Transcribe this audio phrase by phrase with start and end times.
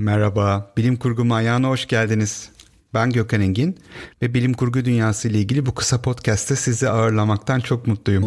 [0.00, 2.50] Merhaba, Bilim Kurgu Manyağı'na hoş geldiniz.
[2.94, 3.78] Ben Gökhan Engin
[4.22, 8.22] ve bilim kurgu dünyası ile ilgili bu kısa podcast'te sizi ağırlamaktan çok mutluyum.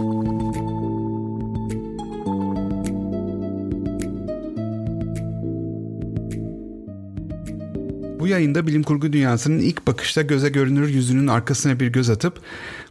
[8.19, 12.39] Bu yayında bilim kurgu dünyasının ilk bakışta göze görünür yüzünün arkasına bir göz atıp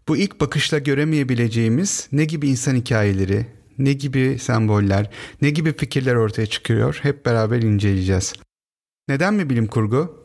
[0.08, 3.46] bu ilk bakışla göremeyebileceğimiz ne gibi insan hikayeleri,
[3.78, 5.10] ne gibi semboller,
[5.42, 8.32] ne gibi fikirler ortaya çıkıyor hep beraber inceleyeceğiz.
[9.08, 10.18] Neden mi bilim kurgu?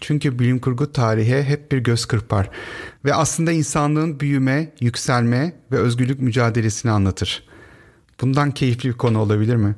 [0.00, 2.50] Çünkü bilim kurgu tarihe hep bir göz kırpar
[3.04, 7.42] ve aslında insanlığın büyüme, yükselme ve özgürlük mücadelesini anlatır.
[8.20, 9.76] Bundan keyifli bir konu olabilir mi?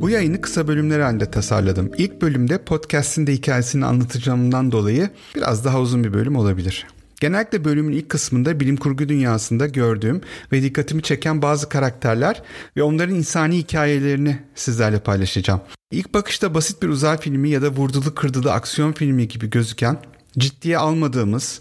[0.00, 1.90] Bu yayını kısa bölümler halinde tasarladım.
[1.98, 6.86] İlk bölümde podcast'in de hikayesini anlatacağımdan dolayı biraz daha uzun bir bölüm olabilir.
[7.22, 10.20] Genellikle bölümün ilk kısmında bilim kurgu dünyasında gördüğüm
[10.52, 12.42] ve dikkatimi çeken bazı karakterler
[12.76, 15.60] ve onların insani hikayelerini sizlerle paylaşacağım.
[15.90, 19.98] İlk bakışta basit bir uzay filmi ya da vurdulu kırdılı aksiyon filmi gibi gözüken,
[20.38, 21.60] ciddiye almadığımız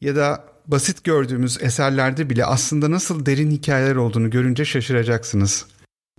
[0.00, 5.66] ya da basit gördüğümüz eserlerde bile aslında nasıl derin hikayeler olduğunu görünce şaşıracaksınız.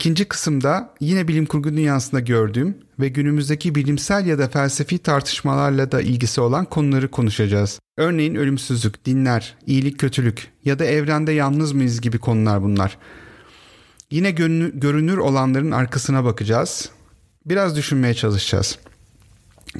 [0.02, 6.02] İkinci kısımda yine bilim kurgu dünyasında gördüğüm ve günümüzdeki bilimsel ya da felsefi tartışmalarla da
[6.02, 7.80] ilgisi olan konuları konuşacağız.
[7.98, 12.98] Örneğin ölümsüzlük, dinler, iyilik kötülük ya da evrende yalnız mıyız gibi konular bunlar.
[14.12, 16.90] Yine görünür olanların arkasına bakacağız.
[17.46, 18.80] Biraz düşünmeye çalışacağız.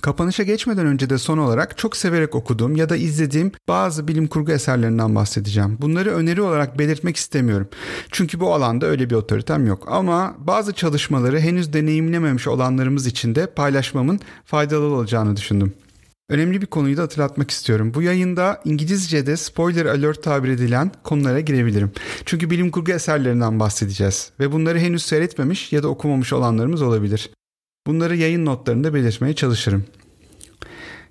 [0.02, 4.52] Kapanışa geçmeden önce de son olarak çok severek okuduğum ya da izlediğim bazı bilim kurgu
[4.52, 5.78] eserlerinden bahsedeceğim.
[5.81, 7.67] Bunları öneri olarak belirtmek istemiyorum.
[8.12, 9.88] Çünkü bu alanda öyle bir otoritem yok.
[9.88, 15.73] Ama bazı çalışmaları henüz deneyimlememiş olanlarımız için de paylaşmamın faydalı olacağını düşündüm.
[16.30, 17.94] Önemli bir konuyu da hatırlatmak istiyorum.
[17.94, 21.92] Bu yayında İngilizce'de spoiler alert tabir edilen konulara girebilirim.
[22.25, 27.30] Çünkü bilim kurgu eserlerinden bahsedeceğiz ve bunları henüz seyretmemiş ya da okumamış olanlarımız olabilir.
[27.87, 29.85] Bunları yayın notlarında belirtmeye çalışırım.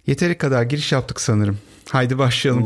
[0.07, 1.59] Yeteri kadar giriş yaptık sanırım.
[1.89, 2.65] Haydi başlayalım.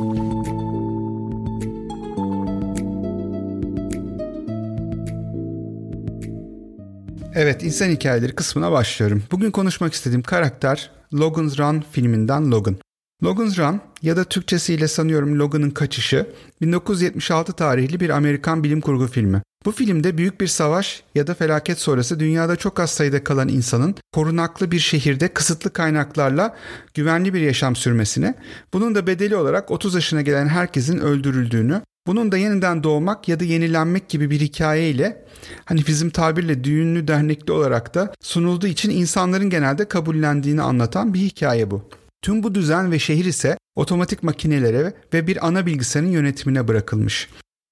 [7.34, 9.22] Evet, insan hikayeleri kısmına başlıyorum.
[9.30, 12.76] Bugün konuşmak istediğim karakter Logan's Run filminden Logan.
[13.22, 16.26] Logan's Run ya da Türkçesiyle sanıyorum Logan'ın Kaçışı
[16.60, 19.42] 1976 tarihli bir Amerikan bilim kurgu filmi.
[19.64, 23.94] Bu filmde büyük bir savaş ya da felaket sonrası dünyada çok az sayıda kalan insanın
[24.12, 26.56] korunaklı bir şehirde kısıtlı kaynaklarla
[26.94, 28.34] güvenli bir yaşam sürmesini,
[28.72, 33.44] bunun da bedeli olarak 30 yaşına gelen herkesin öldürüldüğünü, bunun da yeniden doğmak ya da
[33.44, 35.24] yenilenmek gibi bir hikayeyle
[35.64, 41.70] hani bizim tabirle düğünlü dernekli olarak da sunulduğu için insanların genelde kabullendiğini anlatan bir hikaye
[41.70, 41.88] bu.
[42.22, 47.28] Tüm bu düzen ve şehir ise otomatik makinelere ve bir ana bilgisayarın yönetimine bırakılmış.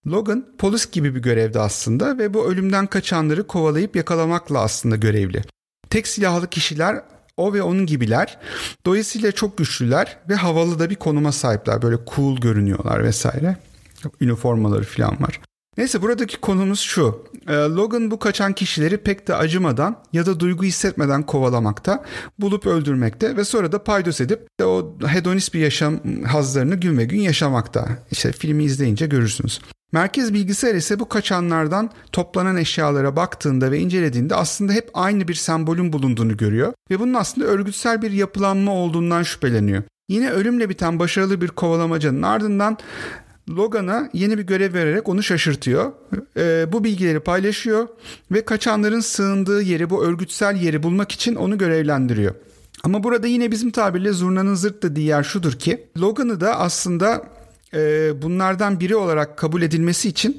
[0.06, 5.42] Logan polis gibi bir görevde aslında ve bu ölümden kaçanları kovalayıp yakalamakla aslında görevli.
[5.90, 7.02] Tek silahlı kişiler
[7.36, 8.38] o ve onun gibiler.
[8.86, 11.82] Dolayısıyla çok güçlüler ve havalı da bir konuma sahipler.
[11.82, 13.56] Böyle cool görünüyorlar vesaire.
[14.20, 15.40] Üniformaları falan var.
[15.76, 17.24] Neyse buradaki konumuz şu.
[17.48, 22.04] Ee, Logan bu kaçan kişileri pek de acımadan ya da duygu hissetmeden kovalamakta,
[22.38, 27.04] bulup öldürmekte ve sonra da paydos edip de o hedonist bir yaşam hazlarını gün ve
[27.04, 27.88] gün yaşamakta.
[28.10, 29.60] İşte filmi izleyince görürsünüz.
[29.92, 35.92] Merkez bilgisayar ise bu kaçanlardan toplanan eşyalara baktığında ve incelediğinde aslında hep aynı bir sembolün
[35.92, 39.82] bulunduğunu görüyor ve bunun aslında örgütsel bir yapılanma olduğundan şüpheleniyor.
[40.08, 42.78] Yine ölümle biten başarılı bir kovalamacanın ardından
[43.48, 45.92] Logan'a yeni bir görev vererek onu şaşırtıyor.
[46.36, 47.88] E, bu bilgileri paylaşıyor
[48.32, 52.34] ve kaçanların sığındığı yeri, bu örgütsel yeri bulmak için onu görevlendiriyor.
[52.84, 57.24] Ama burada yine bizim tabirle zurnanın zırt dediği yer şudur ki Logan'ı da aslında
[57.74, 60.36] e, bunlardan biri olarak kabul edilmesi için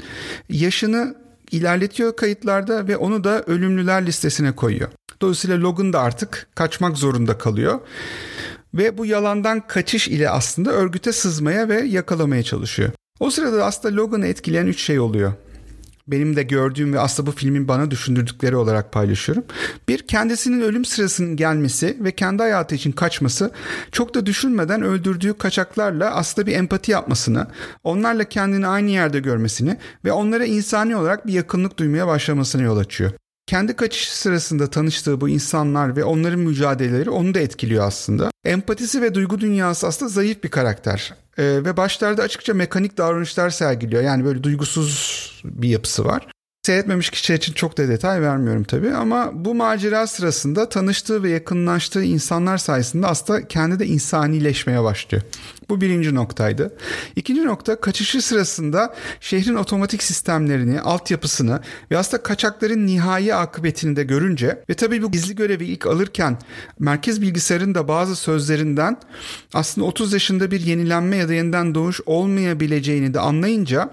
[0.49, 1.15] yaşını
[1.51, 4.89] ilerletiyor kayıtlarda ve onu da ölümlüler listesine koyuyor.
[5.21, 7.79] Dolayısıyla Logan da artık kaçmak zorunda kalıyor.
[8.73, 12.89] Ve bu yalandan kaçış ile aslında örgüte sızmaya ve yakalamaya çalışıyor.
[13.19, 15.33] O sırada aslında Logan'ı etkileyen üç şey oluyor
[16.07, 19.43] benim de gördüğüm ve aslında bu filmin bana düşündürdükleri olarak paylaşıyorum.
[19.87, 23.51] Bir kendisinin ölüm sırasının gelmesi ve kendi hayatı için kaçması
[23.91, 27.47] çok da düşünmeden öldürdüğü kaçaklarla aslında bir empati yapmasını,
[27.83, 33.11] onlarla kendini aynı yerde görmesini ve onlara insani olarak bir yakınlık duymaya başlamasına yol açıyor.
[33.47, 38.31] Kendi kaçış sırasında tanıştığı bu insanlar ve onların mücadeleleri onu da etkiliyor aslında.
[38.45, 41.13] Empatisi ve duygu dünyası aslında zayıf bir karakter.
[41.37, 44.03] Ee, ve başlarda açıkça mekanik davranışlar sergiliyor.
[44.03, 46.27] Yani böyle duygusuz bir yapısı var.
[46.65, 52.03] Seyretmemiş kişiler için çok da detay vermiyorum tabii ama bu macera sırasında tanıştığı ve yakınlaştığı
[52.03, 55.23] insanlar sayesinde aslında kendi de insanileşmeye başlıyor.
[55.69, 56.75] Bu birinci noktaydı.
[57.15, 61.59] İkinci nokta kaçışı sırasında şehrin otomatik sistemlerini, altyapısını
[61.91, 66.37] ve aslında kaçakların nihai akıbetini de görünce ve tabii bu gizli görevi ilk alırken
[66.79, 68.97] merkez bilgisayarın da bazı sözlerinden
[69.53, 73.89] aslında 30 yaşında bir yenilenme ya da yeniden doğuş olmayabileceğini de anlayınca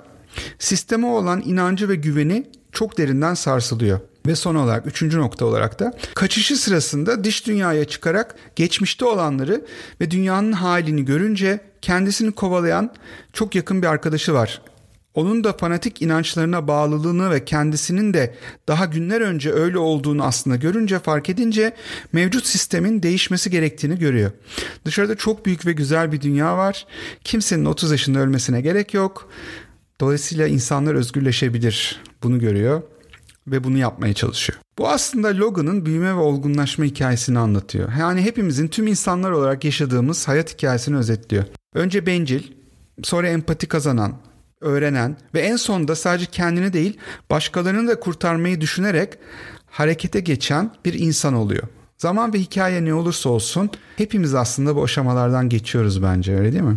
[0.58, 4.00] sisteme olan inancı ve güveni çok derinden sarsılıyor.
[4.26, 9.64] Ve son olarak üçüncü nokta olarak da kaçışı sırasında dış dünyaya çıkarak geçmişte olanları
[10.00, 12.94] ve dünyanın halini görünce kendisini kovalayan
[13.32, 14.62] çok yakın bir arkadaşı var.
[15.14, 18.34] Onun da fanatik inançlarına bağlılığını ve kendisinin de
[18.68, 21.74] daha günler önce öyle olduğunu aslında görünce fark edince
[22.12, 24.30] mevcut sistemin değişmesi gerektiğini görüyor.
[24.84, 26.86] Dışarıda çok büyük ve güzel bir dünya var.
[27.24, 29.28] Kimsenin 30 yaşında ölmesine gerek yok.
[30.00, 32.02] Dolayısıyla insanlar özgürleşebilir.
[32.22, 32.82] Bunu görüyor
[33.46, 34.58] ve bunu yapmaya çalışıyor.
[34.78, 37.92] Bu aslında Logan'ın büyüme ve olgunlaşma hikayesini anlatıyor.
[37.98, 41.44] Yani hepimizin tüm insanlar olarak yaşadığımız hayat hikayesini özetliyor.
[41.74, 42.42] Önce bencil,
[43.02, 44.12] sonra empati kazanan,
[44.60, 46.98] öğrenen ve en sonunda sadece kendini değil
[47.30, 49.18] başkalarını da kurtarmayı düşünerek
[49.66, 51.62] harekete geçen bir insan oluyor.
[51.98, 56.74] Zaman ve hikaye ne olursa olsun hepimiz aslında bu aşamalardan geçiyoruz bence öyle değil mi?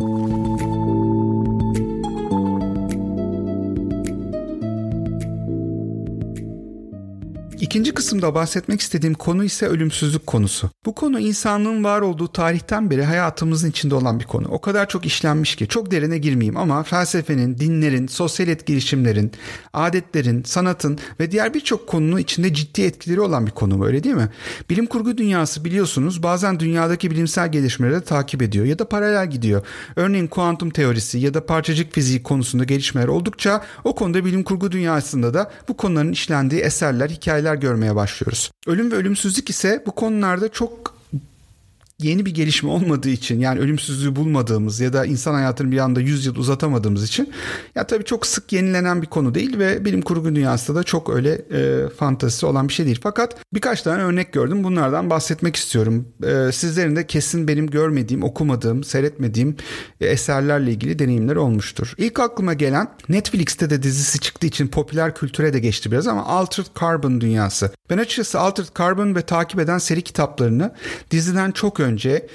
[7.74, 10.70] İkinci kısımda bahsetmek istediğim konu ise ölümsüzlük konusu.
[10.86, 14.48] Bu konu insanlığın var olduğu tarihten beri hayatımızın içinde olan bir konu.
[14.48, 19.32] O kadar çok işlenmiş ki çok derine girmeyeyim ama felsefenin, dinlerin, sosyal etkileşimlerin,
[19.72, 24.28] adetlerin, sanatın ve diğer birçok konunun içinde ciddi etkileri olan bir konu öyle değil mi?
[24.70, 29.66] Bilim kurgu dünyası biliyorsunuz bazen dünyadaki bilimsel gelişmeleri de takip ediyor ya da paralel gidiyor.
[29.96, 35.34] Örneğin kuantum teorisi ya da parçacık fiziği konusunda gelişmeler oldukça o konuda bilim kurgu dünyasında
[35.34, 38.50] da bu konuların işlendiği eserler, hikayeler görmeye başlıyoruz.
[38.66, 40.93] Ölüm ve ölümsüzlük ise bu konularda çok
[41.98, 46.26] yeni bir gelişme olmadığı için yani ölümsüzlüğü bulmadığımız ya da insan hayatını bir anda 100
[46.26, 47.32] yıl uzatamadığımız için
[47.74, 51.32] ya tabii çok sık yenilenen bir konu değil ve bilim kurgu dünyasında da çok öyle
[51.32, 53.00] e, fantazisi olan bir şey değil.
[53.02, 54.64] Fakat birkaç tane örnek gördüm.
[54.64, 56.08] Bunlardan bahsetmek istiyorum.
[56.24, 59.56] E, sizlerin de kesin benim görmediğim, okumadığım, seyretmediğim
[60.00, 61.94] e, eserlerle ilgili deneyimler olmuştur.
[61.98, 66.66] İlk aklıma gelen Netflix'te de dizisi çıktığı için popüler kültüre de geçti biraz ama Altered
[66.80, 67.70] Carbon dünyası.
[67.90, 70.74] Ben açıkçası Altered Carbon ve takip eden seri kitaplarını
[71.10, 72.26] diziden çok önce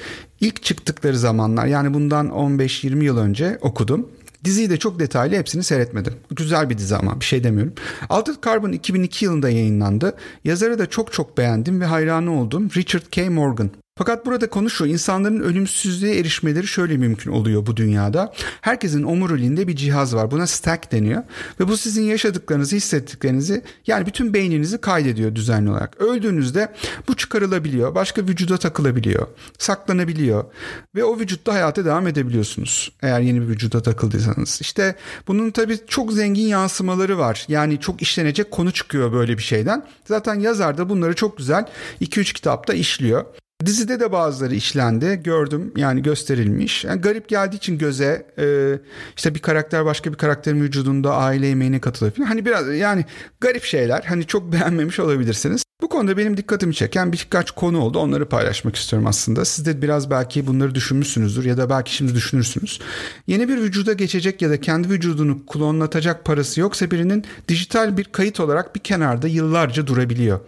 [0.42, 4.10] ilk çıktıkları zamanlar yani bundan 15-20 yıl önce okudum.
[4.44, 6.14] Diziyi de çok detaylı hepsini seyretmedim.
[6.32, 7.74] Güzel bir dizi ama bir şey demiyorum.
[8.10, 10.16] Altered Carbon 2002 yılında yayınlandı.
[10.44, 12.70] Yazarı da çok çok beğendim ve hayranı oldum.
[12.78, 13.30] Richard K.
[13.30, 13.70] Morgan.
[14.00, 18.34] Fakat burada konu şu insanların ölümsüzlüğe erişmeleri şöyle mümkün oluyor bu dünyada.
[18.62, 20.32] Herkesin omuriliğinde bir cihaz var.
[20.32, 21.24] Buna stack deniyor.
[21.60, 26.02] Ve bu sizin yaşadıklarınızı, hissettiklerinizi yani bütün beyninizi kaydediyor düzenli olarak.
[26.02, 26.74] Öldüğünüzde
[27.08, 27.96] bu çıkarılabiliyor.
[27.96, 29.28] Başka vücuda takılabiliyor.
[29.58, 30.46] Saklanabiliyor.
[30.96, 32.92] Ve o vücutta hayata devam edebiliyorsunuz.
[33.02, 34.58] Eğer yeni bir vücuda takıldıysanız.
[34.62, 34.96] İşte
[35.28, 37.46] bunun tabii çok zengin yansımaları var.
[37.48, 39.86] Yani çok işlenecek konu çıkıyor böyle bir şeyden.
[40.06, 41.66] Zaten yazar da bunları çok güzel
[42.02, 43.26] 2-3 kitapta işliyor.
[43.66, 45.22] Dizide de bazıları işlendi.
[45.24, 46.86] Gördüm yani gösterilmiş.
[46.86, 48.46] Yani garip geldiği için göze e,
[49.18, 52.28] işte bir karakter başka bir karakterin vücudunda aile yemeğine katılıyor falan.
[52.28, 53.06] Hani biraz yani
[53.40, 54.04] garip şeyler.
[54.04, 55.64] Hani çok beğenmemiş olabilirsiniz.
[55.82, 58.00] Bu konuda benim dikkatimi çeken birkaç konu oldu.
[58.00, 59.46] Onları paylaşmak istiyorum aslında.
[59.46, 62.80] Siz de biraz belki bunları düşünmüşsünüzdür ya da belki şimdi düşünürsünüz.
[63.28, 68.40] Yeni bir vücuda geçecek ya da kendi vücudunu klonlatacak parası yoksa birinin dijital bir kayıt
[68.40, 70.40] olarak bir kenarda yıllarca durabiliyor.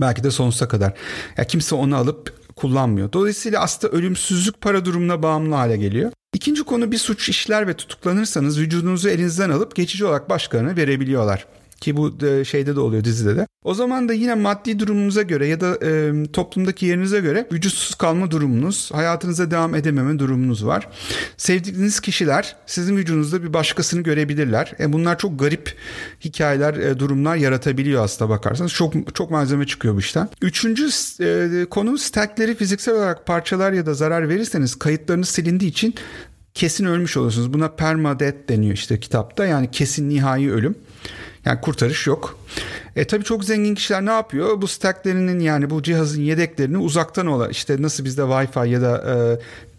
[0.00, 0.92] Belki de sonsuza kadar.
[1.36, 3.12] Ya kimse onu alıp kullanmıyor.
[3.12, 6.12] Dolayısıyla aslında ölümsüzlük para durumuna bağımlı hale geliyor.
[6.34, 11.46] İkinci konu bir suç işler ve tutuklanırsanız vücudunuzu elinizden alıp geçici olarak başkalarına verebiliyorlar.
[11.80, 13.46] Ki bu şeyde de oluyor dizide de.
[13.64, 18.30] O zaman da yine maddi durumunuza göre ya da e, toplumdaki yerinize göre vücutsuz kalma
[18.30, 20.88] durumunuz, hayatınıza devam edememe durumunuz var.
[21.36, 24.72] Sevdiğiniz kişiler sizin vücudunuzda bir başkasını görebilirler.
[24.80, 25.74] E, bunlar çok garip
[26.24, 28.72] hikayeler, e, durumlar yaratabiliyor aslında bakarsanız.
[28.72, 30.28] Çok çok malzeme çıkıyor bu işten.
[30.42, 30.88] Üçüncü
[31.20, 35.94] e, konu stackleri fiziksel olarak parçalar ya da zarar verirseniz kayıtlarınız silindiği için
[36.54, 37.52] kesin ölmüş olursunuz.
[37.52, 39.46] Buna permadeath deniyor işte kitapta.
[39.46, 40.74] Yani kesin nihai ölüm.
[41.46, 42.38] Yani kurtarış yok.
[42.96, 44.62] E tabii çok zengin kişiler ne yapıyor?
[44.62, 49.38] Bu stacklerinin yani bu cihazın yedeklerini uzaktan olan işte nasıl bizde Wi-Fi ya da e,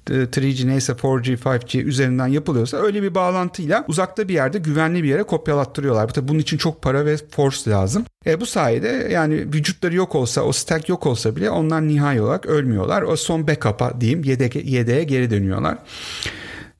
[0.09, 5.23] 3G neyse 4G, 5G üzerinden yapılıyorsa öyle bir bağlantıyla uzakta bir yerde güvenli bir yere
[5.23, 6.07] kopyalattırıyorlar.
[6.07, 8.05] Tabii bunun için çok para ve force lazım.
[8.25, 12.45] E bu sayede yani vücutları yok olsa o stack yok olsa bile onlar nihai olarak
[12.45, 13.01] ölmüyorlar.
[13.01, 15.77] O son backup'a diyeyim yedek, yedeğe geri dönüyorlar.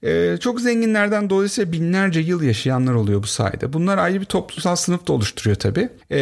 [0.08, 3.74] Ee, çok zenginlerden dolayısıyla binlerce yıl yaşayanlar oluyor bu sayede.
[3.74, 5.90] Bunlar ayrı bir toplumsal sınıf da oluşturuyor tabii.
[6.12, 6.20] Ee,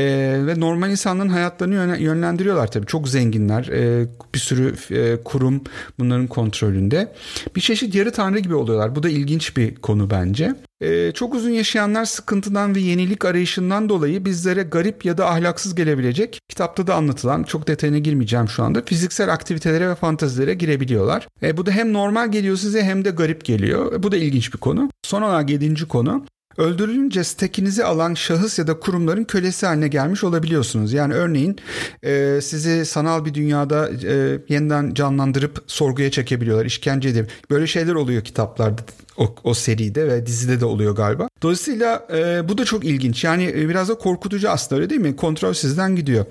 [0.48, 2.86] ve normal insanların hayatlarını yönlendiriyorlar tabii.
[2.86, 3.68] Çok zenginler.
[3.68, 5.62] Ee, bir sürü e, kurum
[6.00, 7.14] bunların kontrolünde.
[7.56, 8.96] Bir çeşit yarı tanrı gibi oluyorlar.
[8.96, 10.56] Bu da ilginç bir konu bence.
[10.82, 16.40] Ee, çok uzun yaşayanlar sıkıntıdan ve yenilik arayışından dolayı bizlere garip ya da ahlaksız gelebilecek
[16.50, 21.28] kitapta da anlatılan çok detayına girmeyeceğim şu anda fiziksel aktivitelere ve fantazilere girebiliyorlar.
[21.44, 23.94] E, bu da hem normal geliyor size hem de garip geliyor.
[23.94, 24.90] E, bu da ilginç bir konu.
[25.04, 26.26] Son olarak yedinci konu
[26.58, 30.94] Öldürülünce stekinizi alan şahıs ya da kurumların kölesi haline gelmiş olabiliyorsunuz.
[30.94, 31.58] Yani örneğin
[32.04, 38.24] e, sizi sanal bir dünyada e, yeniden canlandırıp sorguya çekebiliyorlar, işkence edip böyle şeyler oluyor
[38.24, 38.82] kitaplarda
[39.18, 41.28] o, o seride ve dizide de oluyor galiba.
[41.42, 43.24] Dolayısıyla e, bu da çok ilginç.
[43.24, 45.16] Yani e, biraz da korkutucu aslında öyle değil mi?
[45.16, 46.26] Kontrol sizden gidiyor.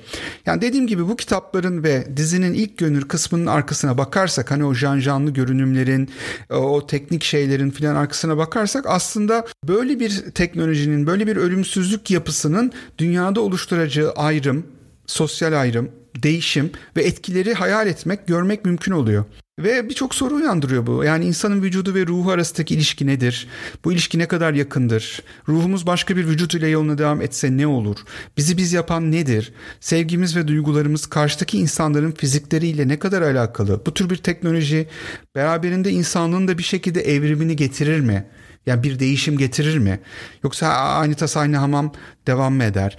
[0.47, 5.31] Yani dediğim gibi bu kitapların ve dizinin ilk gönül kısmının arkasına bakarsak hani o janjanlı
[5.31, 6.09] görünümlerin,
[6.51, 12.73] o, o teknik şeylerin filan arkasına bakarsak aslında böyle bir teknolojinin, böyle bir ölümsüzlük yapısının
[12.99, 14.67] dünyada oluşturacağı ayrım,
[15.07, 19.25] sosyal ayrım, değişim ve etkileri hayal etmek, görmek mümkün oluyor.
[19.59, 21.05] Ve birçok soru uyandırıyor bu.
[21.05, 23.49] Yani insanın vücudu ve ruhu arasındaki ilişki nedir?
[23.85, 25.23] Bu ilişki ne kadar yakındır?
[25.49, 27.97] Ruhumuz başka bir vücut ile yoluna devam etse ne olur?
[28.37, 29.53] Bizi biz yapan nedir?
[29.81, 33.87] Sevgimiz ve duygularımız karşıdaki insanların fizikleriyle ne kadar alakalı?
[33.87, 34.87] Bu tür bir teknoloji
[35.35, 38.25] beraberinde insanlığın da bir şekilde evrimini getirir mi?
[38.67, 40.01] Yani bir değişim getirir mi?
[40.43, 41.93] Yoksa aynı tas aynı hamam
[42.27, 42.99] devam mı eder?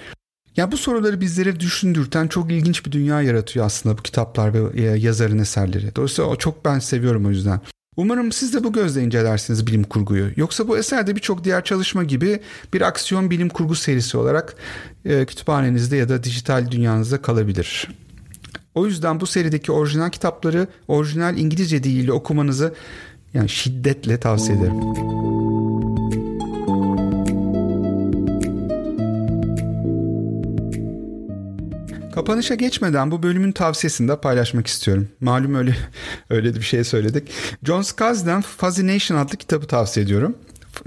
[0.57, 4.81] Ya bu soruları bizlere düşündürten çok ilginç bir dünya yaratıyor aslında bu kitaplar ve e,
[4.81, 5.95] yazarın eserleri.
[5.95, 7.59] Dolayısıyla çok ben seviyorum o yüzden.
[7.97, 10.31] Umarım siz de bu gözle incelersiniz bilim kurguyu.
[10.35, 12.39] Yoksa bu eser de birçok diğer çalışma gibi
[12.73, 14.55] bir aksiyon bilim kurgu serisi olarak
[15.05, 17.87] e, kütüphanenizde ya da dijital dünyanızda kalabilir.
[18.75, 22.73] O yüzden bu serideki orijinal kitapları orijinal İngilizce diliyle okumanızı
[23.33, 25.34] yani şiddetle tavsiye ederim.
[32.15, 35.07] Kapanışa geçmeden bu bölümün tavsiyesini de paylaşmak istiyorum.
[35.21, 35.75] Malum öyle
[36.29, 37.31] öyle bir şey söyledik.
[37.63, 40.35] John Scalzi'den Fascination adlı kitabı tavsiye ediyorum.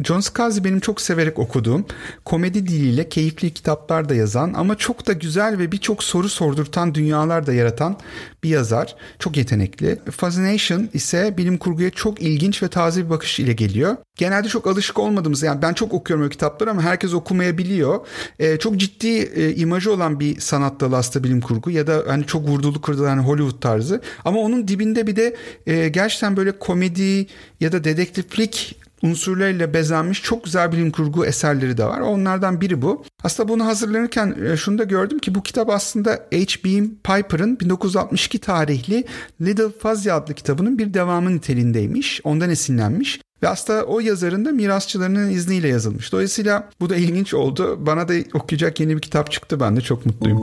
[0.05, 1.87] John Scalzi benim çok severek okuduğum,
[2.25, 7.47] komedi diliyle keyifli kitaplar da yazan ama çok da güzel ve birçok soru sordurtan dünyalar
[7.47, 7.97] da yaratan
[8.43, 8.97] bir yazar.
[9.19, 9.99] Çok yetenekli.
[10.11, 13.97] Fascination ise bilim kurguya çok ilginç ve taze bir bakış ile geliyor.
[14.17, 18.07] Genelde çok alışık olmadığımız yani ben çok okuyorum o kitapları ama herkes okumayabiliyor.
[18.39, 22.27] Ee, çok ciddi e, imajı olan bir sanat dalı aslında bilim kurgu ya da hani
[22.27, 24.01] çok vurdulu kırdılı hani Hollywood tarzı.
[24.25, 27.27] Ama onun dibinde bir de e, gerçekten böyle komedi
[27.61, 32.01] ya da dedektiflik unsurlarıyla bezenmiş çok güzel bilim kurgu eserleri de var.
[32.01, 33.05] Onlardan biri bu.
[33.25, 36.69] Aslında bunu hazırlanırken e, şunu da gördüm ki bu kitap aslında H.B.
[37.05, 39.05] Piper'ın 1962 tarihli
[39.41, 42.21] Little Fuzzy adlı kitabının bir devamı niteliğindeymiş.
[42.25, 43.21] Ondan esinlenmiş.
[43.43, 46.13] Ve aslında o yazarın da mirasçılarının izniyle yazılmış.
[46.13, 47.87] Dolayısıyla bu da ilginç oldu.
[47.87, 49.61] Bana da okuyacak yeni bir kitap çıktı.
[49.61, 50.39] Ben de çok mutluyum.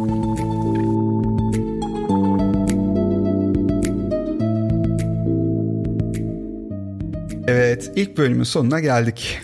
[7.47, 9.39] Evet, ilk bölümün sonuna geldik.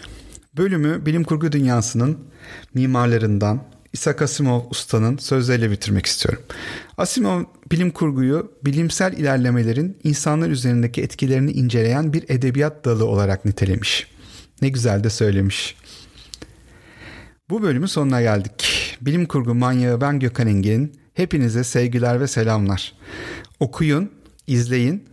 [0.57, 2.17] Bölümü bilim kurgu dünyasının
[2.73, 6.43] mimarlarından Isaac Asimov ustanın sözleriyle bitirmek istiyorum.
[6.97, 14.07] Asimov bilim kurguyu bilimsel ilerlemelerin insanlar üzerindeki etkilerini inceleyen bir edebiyat dalı olarak nitelemiş.
[14.61, 15.75] Ne güzel de söylemiş.
[17.49, 18.97] Bu bölümün sonuna geldik.
[19.01, 20.93] Bilim kurgu manyağı ben Gökhan Engin.
[21.13, 22.93] Hepinize sevgiler ve selamlar.
[23.59, 24.11] Okuyun,
[24.47, 25.03] izleyin,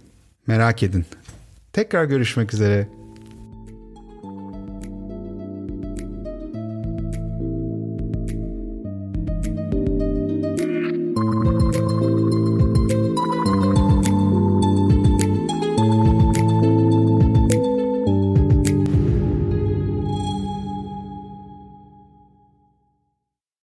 [0.47, 1.07] merak edin.
[1.79, 2.98] Tekrar görüşmek üzere.